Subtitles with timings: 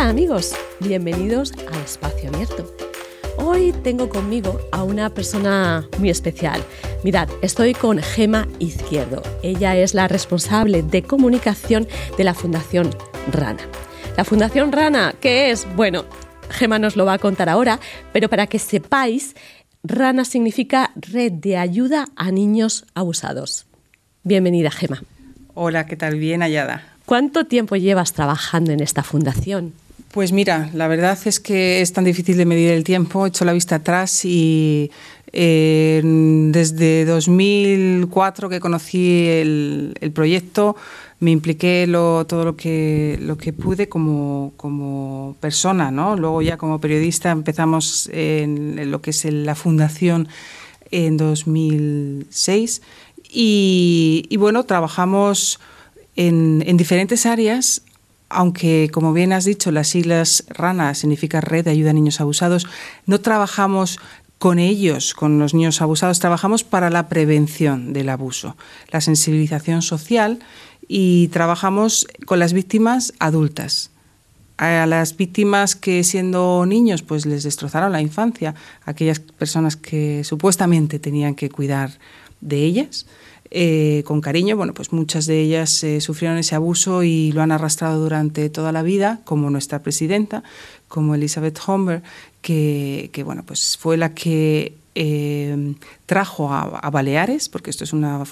[0.00, 2.74] Hola amigos, bienvenidos a Espacio Abierto.
[3.36, 6.64] Hoy tengo conmigo a una persona muy especial.
[7.04, 9.22] Mirad, estoy con Gema Izquierdo.
[9.42, 11.86] Ella es la responsable de comunicación
[12.16, 12.88] de la Fundación
[13.30, 13.60] Rana.
[14.16, 15.66] La Fundación Rana, ¿qué es?
[15.76, 16.06] Bueno,
[16.48, 17.78] Gema nos lo va a contar ahora,
[18.14, 19.36] pero para que sepáis,
[19.84, 23.66] Rana significa Red de Ayuda a Niños Abusados.
[24.22, 25.02] Bienvenida, Gema.
[25.52, 26.18] Hola, ¿qué tal?
[26.18, 26.86] Bien hallada.
[27.04, 29.74] ¿Cuánto tiempo llevas trabajando en esta fundación?
[30.12, 33.24] Pues mira, la verdad es que es tan difícil de medir el tiempo.
[33.24, 34.90] He hecho la vista atrás y
[35.32, 40.74] eh, desde 2004 que conocí el, proyecto
[41.20, 45.92] me impliqué lo, todo lo que, lo que pude como, como, persona.
[45.92, 46.16] ¿no?
[46.16, 50.26] Luego ya como periodista empezamos en, lo que es la fundación
[50.90, 52.82] en 2006
[53.32, 55.60] y, y bueno, trabajamos
[56.16, 57.82] en, diferentes áreas,
[58.30, 62.66] aunque como bien has dicho, las siglas RANA significa Red de Ayuda a Niños Abusados,
[63.04, 63.98] no trabajamos
[64.38, 68.56] con ellos, con los niños abusados, trabajamos para la prevención del abuso,
[68.90, 70.38] la sensibilización social
[70.88, 73.90] y trabajamos con las víctimas adultas.
[74.56, 78.54] A las víctimas que siendo niños pues les destrozaron la infancia,
[78.86, 81.98] aquellas personas que supuestamente tenían que cuidar
[82.40, 83.06] de ellas,
[83.52, 84.56] eh, con cariño.
[84.56, 88.70] Bueno, pues muchas de ellas eh, sufrieron ese abuso y lo han arrastrado durante toda
[88.70, 90.44] la vida, como nuestra presidenta,
[90.86, 92.00] como Elizabeth Homer,
[92.42, 95.74] que, bueno, pues fue la que eh,
[96.06, 98.24] trajo a, Baleares, porque esto es una,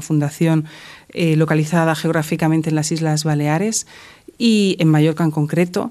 [0.00, 0.66] fundación
[1.12, 3.88] localizada geográficamente en las Islas Baleares
[4.38, 5.90] y en Mallorca en concreto.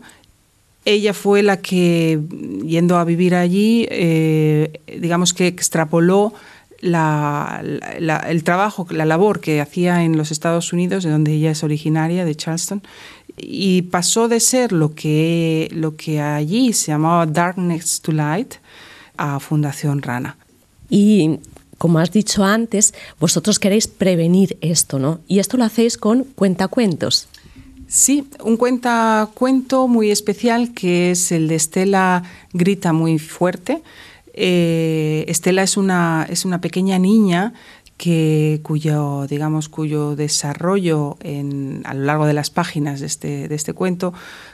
[0.85, 2.21] Ella fue la que,
[2.65, 3.85] yendo a vivir allí,
[4.87, 6.33] digamos que extrapoló
[6.81, 7.63] la,
[8.27, 12.25] el trabajo, la labor que hacía en los Estados Unidos, de donde ella es originaria,
[12.25, 12.81] de Charleston,
[13.37, 18.55] y pasó de ser lo que, lo que allí se llamaba Darkness to Light
[19.17, 20.37] a Fundación Rana.
[20.89, 21.39] Y
[21.77, 25.19] como has dicho antes, vosotros queréis prevenir esto, ¿no?
[25.27, 27.27] Y esto lo hacéis con cuentacuentos.
[27.87, 33.81] Sí, un cuentacuento muy especial que es el de Estela Grita muy fuerte
[34.33, 37.53] eh, Estela es una, es una pequeña niña
[37.97, 41.17] que, cuyo, digamos, cuyo desarrollo
[41.83, 44.13] a lo largo de las páginas de este, de este cuento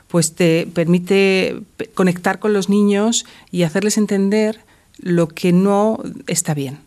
[0.10, 1.62] pues te permite
[1.94, 4.60] conectar con los niños y hacerles entender
[5.00, 6.80] lo que no está bien,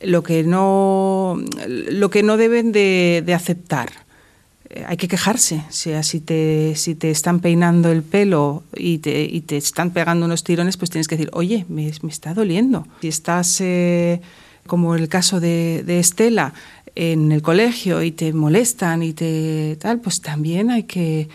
[0.00, 3.90] lo que no, lo que no deben de, de aceptar
[4.86, 5.64] hay que quejarse.
[5.68, 9.90] O sea, si te, si te están peinando el pelo y te, y te están
[9.90, 12.86] pegando unos tirones, pues tienes que decir, oye, me, está doliendo.
[13.00, 14.20] Si estás, eh,
[14.66, 16.54] como el caso de, Estela,
[16.94, 21.28] en el colegio y te molestan y te tal, pues también hay que,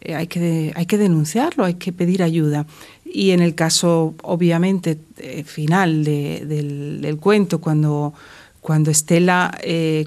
[0.00, 2.66] eh, hay que, hay que denunciarlo, hay que pedir ayuda.
[3.04, 8.12] Y en el caso, obviamente, eh, final del, del, cuento, cuando,
[8.60, 9.56] cuando Estela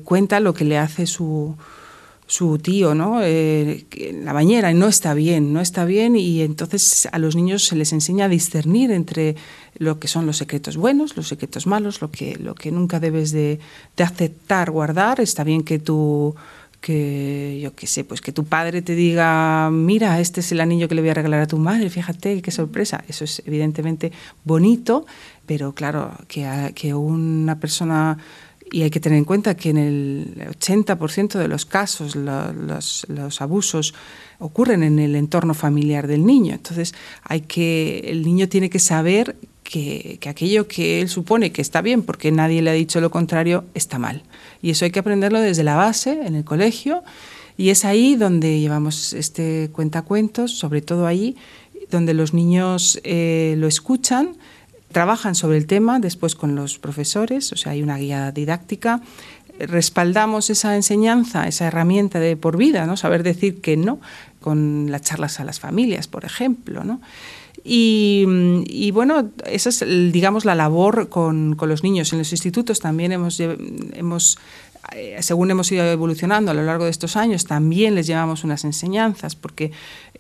[0.04, 1.56] cuenta lo que le hace su
[2.28, 3.22] su tío, ¿no?
[3.24, 3.86] Eh,
[4.24, 7.94] la bañera, no está bien, no está bien, y entonces a los niños se les
[7.94, 9.38] enseña a discernir entre
[9.78, 13.32] lo que son los secretos buenos, los secretos malos, lo que, lo que nunca debes
[13.32, 13.60] de,
[13.98, 15.22] aceptar, guardar.
[15.22, 16.36] Está bien que tú
[16.82, 20.88] que yo qué sé, pues que tu padre te diga, mira, este es el anillo
[20.88, 23.04] que le voy a regalar a tu madre, fíjate qué sorpresa.
[23.08, 24.12] Eso es evidentemente
[24.44, 25.06] bonito,
[25.46, 28.20] pero claro, que, que una persona
[28.72, 33.94] y hay que tener en cuenta que en el 80% de los casos los, abusos
[34.40, 36.54] ocurren en el entorno familiar del niño.
[36.54, 41.82] Entonces, hay que, el niño tiene que saber que, aquello que él supone que está
[41.82, 44.24] bien, porque nadie le ha dicho lo contrario, está mal.
[44.62, 47.04] Y eso hay que aprenderlo desde la base, en el colegio,
[47.58, 51.36] y es ahí donde llevamos este cuentacuentos, sobre todo ahí,
[51.90, 54.38] donde los niños eh, lo escuchan,
[54.98, 59.00] trabajan sobre el tema después con los profesores, o sea, hay una guía didáctica.
[59.60, 62.98] Respaldamos esa enseñanza, esa herramienta de por vida, ¿no?
[62.98, 64.00] Saber decir que no,
[64.42, 67.00] con las charlas a las familias, por ejemplo, ¿no?
[67.64, 72.12] Y, bueno, esa es, digamos, la labor con, con, los niños.
[72.14, 74.40] En los institutos también hemos, hemos
[74.92, 78.64] eh, según hemos ido evolucionando a lo largo de estos años, también les llevamos unas
[78.64, 79.72] enseñanzas, porque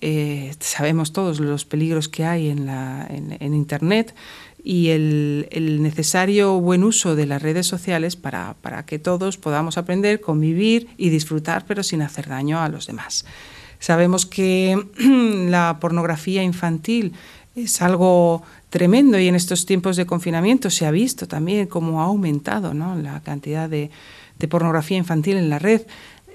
[0.01, 4.13] eh, sabemos todos los peligros que hay en, la, en Internet
[4.67, 8.55] y el, necesario buen uso de las redes sociales para,
[8.85, 13.23] que todos podamos aprender, convivir y disfrutar, pero sin hacer daño a los demás.
[13.79, 14.77] Sabemos que
[15.49, 17.13] la pornografía infantil
[17.57, 22.05] es algo tremendo y en estos tiempos de confinamiento se ha visto también cómo ha
[22.05, 23.89] aumentado la cantidad de,
[24.49, 25.81] pornografía infantil en la red.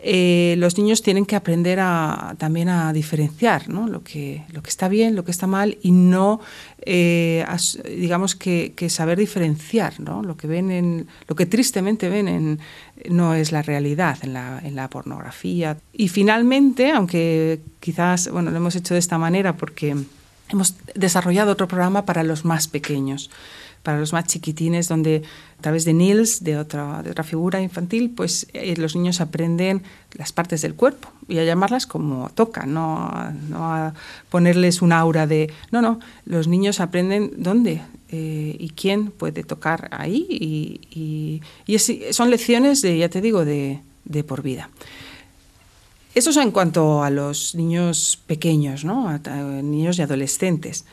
[0.04, 3.86] eh, los niños tienen que aprender a, también a diferenciar ¿no?
[3.86, 6.40] lo, que, lo que está bien, lo que está mal y no,
[6.84, 7.46] eh,
[7.96, 10.24] digamos que, saber diferenciar ¿no?
[10.24, 12.58] lo que ven en, lo que tristemente ven en,
[13.08, 15.78] no es la realidad en la, en la pornografía.
[15.92, 19.94] Y finalmente, aunque quizás bueno, lo hemos hecho de esta manera porque
[20.52, 23.30] hemos desarrollado otro programa para los más pequeños
[23.82, 25.22] para los más chiquitines, donde
[25.58, 29.82] a través de Nils, de otra, figura infantil, pues eh, los niños aprenden
[30.14, 33.10] las partes del cuerpo y a llamarlas como toca, no,
[33.48, 33.94] no a
[34.30, 35.52] ponerles un aura de...
[35.70, 41.40] No, no, los niños aprenden dónde eh, y quién puede tocar ahí y,
[42.12, 43.80] son lecciones de, ya te digo, de
[44.26, 44.68] por vida.
[46.14, 49.18] Eso es en cuanto a los niños pequeños, ¿no?
[49.62, 50.84] niños y adolescentes.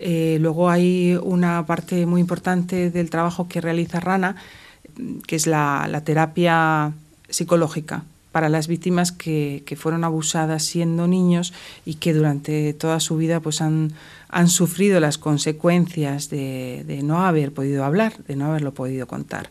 [0.00, 4.36] Eh, luego hay una parte muy importante del trabajo que realiza Rana,
[5.26, 6.92] que es la, terapia
[7.28, 11.52] psicológica para las víctimas que, fueron abusadas siendo niños
[11.84, 13.92] y que durante toda su vida pues han,
[14.46, 19.50] sufrido las consecuencias de, no haber podido hablar, de no haberlo podido contar.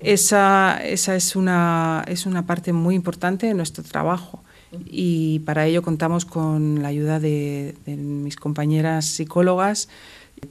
[0.00, 4.42] Esa, esa es, una, es una parte muy importante de nuestro trabajo
[4.84, 9.88] y para ello contamos con la ayuda de, mis compañeras psicólogas.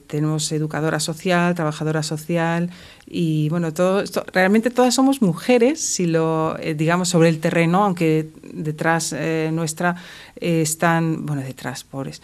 [0.06, 2.70] Tenemos educadora social, trabajadora social
[3.06, 8.28] y bueno, todo realmente todas somos mujeres, si lo eh, digamos sobre el terreno, aunque
[8.42, 9.96] detrás eh, nuestra
[10.36, 12.20] eh, están, bueno, detrás, pobres,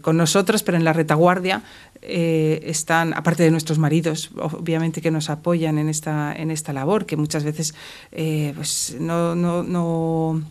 [0.00, 1.62] con nosotros, pero en la retaguardia
[2.00, 7.16] están, aparte de nuestros maridos, obviamente que nos apoyan en esta, en esta labor, que
[7.16, 7.74] muchas veces
[8.10, 10.42] pues no, no,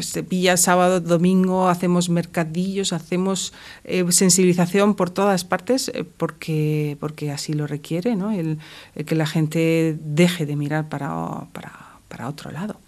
[0.00, 3.52] se pilla sábado, domingo, hacemos mercadillos, hacemos
[3.84, 8.32] eh, sensibilización por todas partes eh, porque, porque así lo requiere, ¿no?
[8.32, 8.58] el,
[9.06, 11.72] que la gente deje de mirar para, para,
[12.28, 12.78] otro lado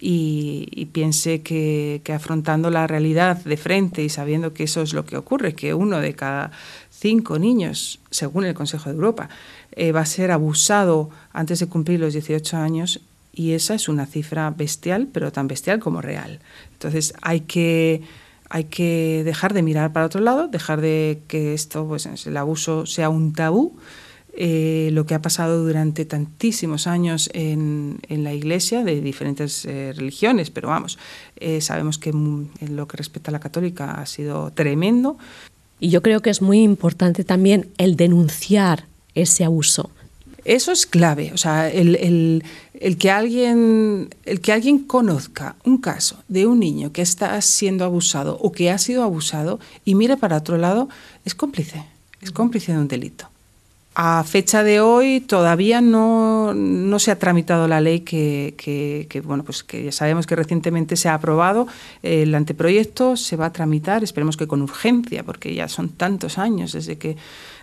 [0.00, 5.18] y, piense que, afrontando la realidad de frente y sabiendo que eso es lo que
[5.18, 6.52] ocurre, que uno de cada
[6.90, 9.28] cinco niños, según el Consejo de Europa,
[9.76, 13.02] va a ser abusado antes de cumplir los 18 años,
[13.38, 16.40] y esa es una cifra bestial, pero tan bestial como real.
[16.72, 18.02] Entonces hay que,
[18.50, 22.84] hay que dejar de mirar para otro lado, dejar de que esto, pues el abuso
[22.84, 23.76] sea un tabú.
[24.40, 29.92] Eh, lo que ha pasado durante tantísimos años en, en la Iglesia de diferentes eh,
[29.96, 30.98] religiones, pero vamos,
[31.36, 35.16] eh, sabemos que en lo que respecta a la católica ha sido tremendo.
[35.80, 39.90] Y yo creo que es muy importante también el denunciar ese abuso.
[40.44, 42.42] Eso es clave, o sea, el,
[42.98, 48.38] que alguien, el que alguien conozca un caso de un niño que está siendo abusado
[48.40, 50.88] o que ha sido abusado y mire para otro lado,
[51.24, 51.84] es cómplice,
[52.20, 53.28] es cómplice de un delito.
[54.00, 56.54] A fecha de hoy todavía no,
[57.00, 61.08] se ha tramitado la ley que, que, bueno, pues que ya sabemos que recientemente se
[61.08, 61.66] ha aprobado.
[62.04, 66.74] El anteproyecto se va a tramitar, esperemos que con urgencia, porque ya son tantos años
[66.74, 67.16] desde que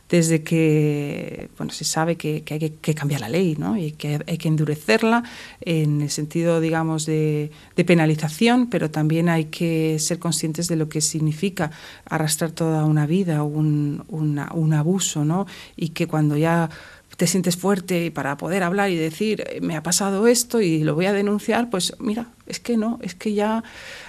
[0.09, 3.75] desde que bueno, se sabe que, hay que, cambiar la ley ¿no?
[3.75, 5.23] y que hay que endurecerla
[5.61, 7.51] en el sentido, digamos, de,
[7.85, 11.71] penalización, pero también hay que ser conscientes de lo que significa
[12.05, 15.47] arrastrar toda una vida, un, un abuso, ¿no?
[15.75, 16.69] y que cuando ya
[17.17, 20.95] te sientes fuerte para poder hablar y decir, eh, me ha pasado esto y lo
[20.95, 23.63] voy a denunciar, pues mira, es que no, es que ya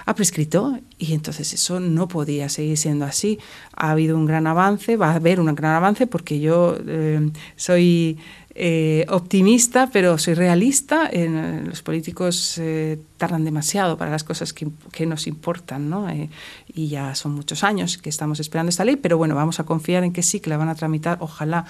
[0.05, 3.39] ha prescrito y entonces eso no podía seguir siendo así.
[3.75, 8.17] Ha habido un gran avance, va a haber un gran avance porque yo eh, soy
[8.59, 11.07] eh, optimista, pero soy realista.
[11.11, 16.09] En, los políticos eh, tardan demasiado para las cosas que, nos importan, ¿no?
[16.09, 16.31] Eh,
[16.73, 20.03] y ya son muchos años que estamos esperando esta ley, pero bueno, vamos a confiar
[20.03, 21.65] en que sí, que la van a tramitar, ojalá,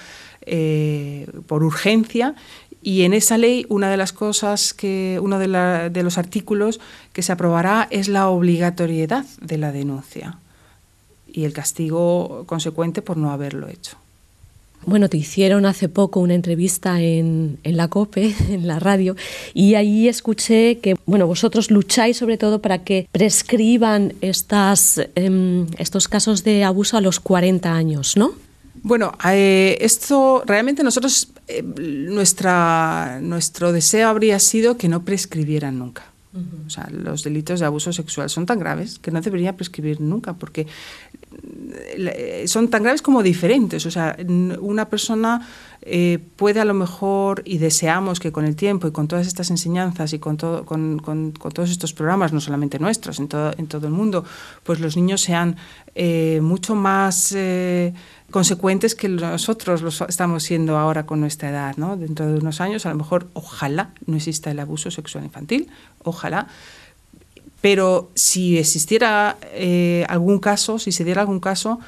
[1.46, 2.34] por urgencia.
[2.82, 6.80] Y en esa ley, una de las cosas que, uno de, de los artículos
[7.12, 10.38] que se aprobará es la obligatoriedad de la denuncia
[11.30, 13.98] y el castigo consecuente por no haberlo hecho.
[14.86, 19.16] Bueno, te hicieron hace poco una entrevista en, la COPE, en la radio,
[19.54, 26.08] y ahí escuché que, bueno, vosotros lucháis sobre todo para que prescriban estas, em, estos
[26.08, 28.32] casos de abuso a los 40 años, ¿no?
[28.82, 36.04] Bueno, eh, esto realmente nosotros, eh, nuestra, nuestro deseo habría sido que no prescribieran nunca.
[36.66, 40.34] O sea, los delitos de abuso sexual son tan graves que no deberían prescribir nunca,
[40.34, 40.66] porque
[42.46, 43.86] son tan graves como diferentes.
[43.86, 44.16] O sea,
[44.60, 45.46] una persona
[45.82, 49.50] eh, puede a lo mejor, y deseamos que con el tiempo y con todas estas
[49.50, 51.00] enseñanzas y con, todo, con,
[51.54, 54.24] todos estos programas, no solamente nuestros, en todo, en todo el mundo,
[54.64, 55.56] pues los niños sean
[55.94, 57.94] eh, mucho más eh,
[58.30, 61.76] consecuentes que nosotros los estamos siendo ahora con nuestra edad.
[61.76, 61.96] ¿no?
[61.96, 65.68] Dentro de unos años, a lo mejor, ojalá no exista el abuso sexual infantil,
[66.02, 66.48] ojalá.
[67.60, 69.36] Pero si existiera
[70.08, 71.80] algún caso, si se diera algún caso,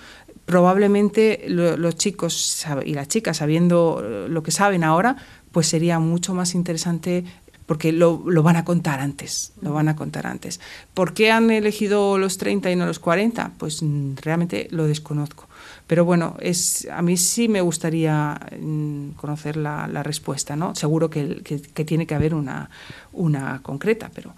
[0.50, 5.16] probablemente los chicos y las chicas, sabiendo eh, lo que saben ahora,
[5.52, 7.24] pues sería mucho más interesante
[7.66, 10.58] porque lo, van a contar antes, lo van a contar antes.
[10.92, 13.52] ¿Por qué han elegido los 30 y no los 40?
[13.58, 15.46] Pues mm, realmente lo desconozco.
[15.86, 20.74] Pero bueno, es, a mí sí me gustaría mm, conocer la, respuesta, ¿no?
[20.74, 21.42] Seguro que,
[21.86, 22.68] tiene que haber una,
[23.12, 24.34] una concreta, pero...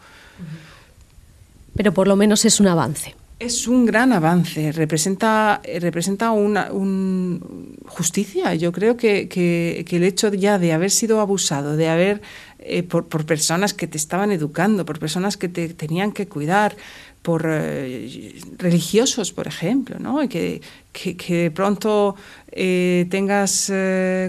[1.74, 3.14] Pero por lo menos es un avance.
[3.42, 6.70] Es un gran avance, representa, representa una
[7.86, 8.54] justicia.
[8.54, 12.22] Yo creo que, el hecho ya de haber sido abusado, de haber,
[12.60, 16.76] eh, por, personas que te estaban educando, por personas que te tenían que cuidar,
[17.22, 20.28] por eh, religiosos, por ejemplo, ¿no?
[20.28, 20.60] que,
[20.92, 22.14] que, pronto
[22.52, 23.72] eh, tengas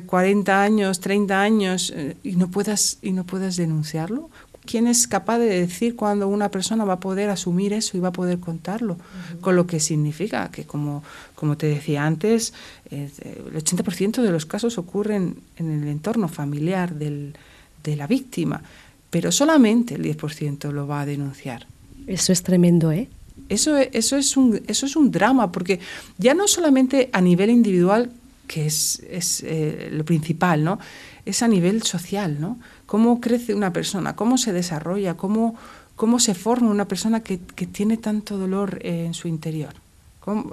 [0.08, 4.32] 40 años, 30 años y, no puedas, y no puedas denunciarlo,
[4.66, 8.10] ¿Quién es capaz de decir cuándo una persona va a poder asumir eso y va
[8.10, 8.98] a poder contarlo?
[9.42, 11.04] Con lo que significa que, como,
[11.36, 12.54] como te decía antes,
[12.90, 13.12] el
[13.54, 17.36] 80% de los casos ocurren en el entorno familiar del,
[17.84, 18.62] de la víctima,
[19.10, 21.68] pero solamente el 10% lo va a denunciar.
[22.08, 23.10] Eso es tremendo, ¿eh?
[23.50, 25.80] Eso, eso, es un, eso es un drama, porque
[26.18, 28.12] ya no solamente a nivel individual,
[28.48, 30.80] que es, es eh, lo principal, ¿no?
[31.26, 32.60] Es a nivel social, ¿no?
[32.86, 35.56] Cómo crece una persona, cómo se desarrolla, cómo,
[35.96, 39.74] cómo se forma una persona que, tiene tanto dolor en su interior.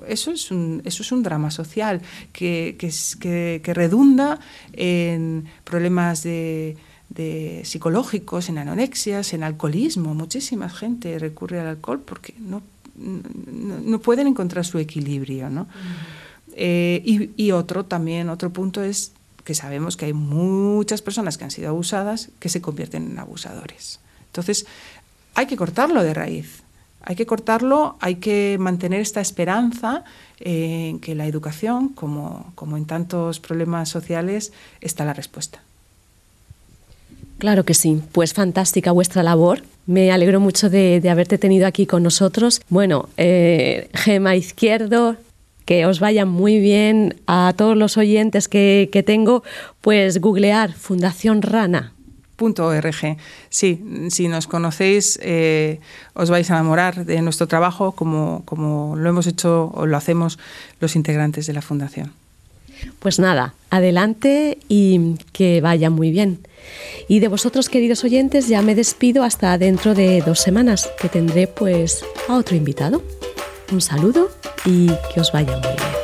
[0.09, 4.41] Eso es, un, eso es un drama social que, que, redunda
[4.73, 6.77] en problemas de,
[7.63, 10.15] psicológicos, en anorexias, en alcoholismo.
[10.15, 12.63] Muchísima gente recurre al alcohol porque no,
[12.97, 15.51] no, pueden encontrar su equilibrio.
[15.51, 15.69] ¿no?
[16.57, 19.13] Eh, y, y, otro también, otro punto es
[19.51, 23.99] que sabemos que hay muchas personas que han sido abusadas que se convierten en abusadores.
[24.27, 24.65] Entonces,
[25.35, 26.63] hay que cortarlo de raíz.
[27.03, 30.05] Hay que cortarlo, hay que mantener esta esperanza
[30.39, 35.61] en que la educación, como, como en tantos problemas sociales, está la respuesta.
[37.39, 39.65] Claro que sí, pues fantástica vuestra labor.
[39.85, 42.63] Me alegro mucho de, haberte tenido aquí con nosotros.
[42.69, 45.17] Bueno, eh, Gema Izquierdo,
[45.71, 49.45] que os vaya muy bien a todos los oyentes que, tengo,
[49.81, 51.93] pues googlear Fundación Rana.
[52.41, 53.17] .org.
[53.51, 55.79] Sí, si nos conocéis eh,
[56.15, 60.41] os vais a enamorar de nuestro trabajo como, como lo hemos hecho o lo hacemos
[60.81, 62.15] los integrantes de la Fundación.
[62.99, 66.41] Pues nada, adelante y que vaya muy bien.
[67.07, 71.47] Y de vosotros, queridos oyentes, ya me despido hasta dentro de dos semanas, que tendré
[71.47, 73.20] pues a otro invitado.
[73.71, 74.31] Un saludo
[74.65, 76.00] y que os vaya muy bien.